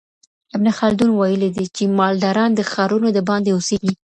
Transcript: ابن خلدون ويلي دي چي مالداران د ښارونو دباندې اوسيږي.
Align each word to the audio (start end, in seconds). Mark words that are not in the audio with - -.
ابن 0.55 0.67
خلدون 0.77 1.09
ويلي 1.19 1.49
دي 1.55 1.65
چي 1.75 1.83
مالداران 1.99 2.49
د 2.53 2.61
ښارونو 2.71 3.07
دباندې 3.17 3.51
اوسيږي. 3.53 3.93